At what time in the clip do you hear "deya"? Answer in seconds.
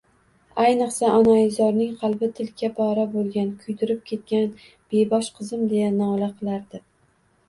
5.75-5.91